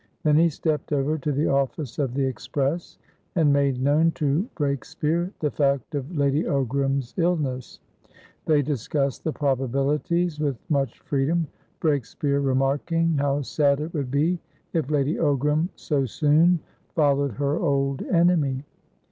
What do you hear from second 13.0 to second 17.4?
how sad it would be if Lady Ogram so soon followed